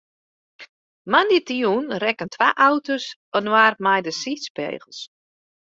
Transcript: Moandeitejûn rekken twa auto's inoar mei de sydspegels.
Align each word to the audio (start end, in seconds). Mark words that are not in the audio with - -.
Moandeitejûn 1.11 1.85
rekken 2.03 2.29
twa 2.33 2.49
auto's 2.67 3.05
inoar 3.37 3.73
mei 3.83 4.01
de 4.05 4.13
sydspegels. 4.21 4.99